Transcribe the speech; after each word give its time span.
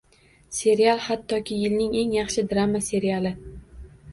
Serial 0.59 1.01
hattoki 1.09 1.57
«Yilning 1.65 1.93
eng 2.01 2.15
yaxshi 2.17 2.47
drama 2.55 2.83
seriali» 2.89 3.37